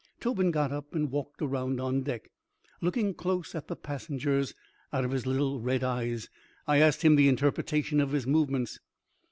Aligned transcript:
Tobin 0.19 0.49
got 0.49 0.71
up 0.71 0.95
and 0.95 1.11
walked 1.11 1.43
around 1.43 1.79
on 1.79 2.01
deck, 2.01 2.31
looking 2.81 3.13
close 3.13 3.53
at 3.53 3.67
the 3.67 3.75
passengers 3.75 4.55
out 4.91 5.05
of 5.05 5.11
his 5.11 5.27
little 5.27 5.59
red 5.61 5.83
eyes. 5.83 6.27
I 6.65 6.79
asked 6.81 7.03
him 7.03 7.17
the 7.17 7.29
interpretation 7.29 7.99
of 8.01 8.11
his 8.11 8.25
movements. 8.25 8.79